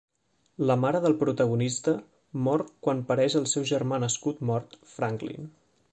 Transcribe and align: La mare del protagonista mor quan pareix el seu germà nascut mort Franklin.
La 0.69 0.77
mare 0.83 1.01
del 1.03 1.15
protagonista 1.23 1.93
mor 2.47 2.65
quan 2.87 3.03
pareix 3.11 3.39
el 3.41 3.47
seu 3.55 3.69
germà 3.73 4.01
nascut 4.07 4.45
mort 4.53 4.79
Franklin. 4.99 5.55